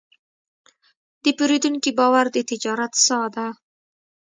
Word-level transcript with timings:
د 1.23 1.25
پیرودونکي 1.37 1.91
باور 1.99 2.25
د 2.31 2.37
تجارت 2.49 2.93
ساه 3.05 3.27
ده. 3.35 3.47